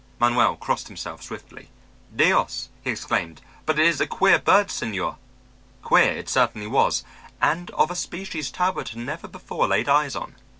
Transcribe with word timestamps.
Manuel 0.19 0.55
crossed 0.55 0.87
himself 0.87 1.21
swiftly. 1.21 1.69
"Dios!" 2.15 2.69
he 2.83 2.89
exclaimed, 2.89 3.39
"but 3.67 3.77
it 3.77 3.85
is 3.85 4.01
a 4.01 4.07
queer 4.07 4.39
bird, 4.39 4.69
señor." 4.69 5.17
Queer, 5.83 6.13
it 6.13 6.27
certainly 6.27 6.65
was, 6.65 7.03
and 7.39 7.69
of 7.77 7.91
a 7.91 7.95
species 7.95 8.49
Talbot 8.49 8.89
had 8.89 8.97
never 8.99 9.27
before 9.27 9.67
laid 9.67 9.87
eyes 9.87 10.15
on. 10.15 10.33